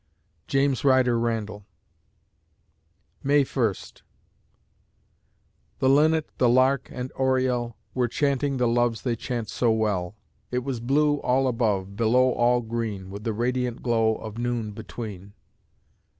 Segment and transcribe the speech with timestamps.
[0.47, 1.63] JAMES RYDER RANDALL
[3.21, 4.01] May First
[5.77, 10.15] The linnet, the lark, and oriel Were chanting the loves they chant so well;
[10.49, 15.33] It was blue all above, below all green, With the radiant glow of noon between.